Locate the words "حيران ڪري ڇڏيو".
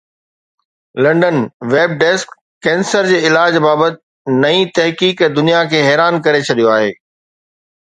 5.91-6.77